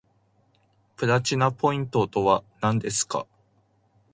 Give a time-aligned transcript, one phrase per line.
[0.95, 3.27] プラチナポイントとはなんですか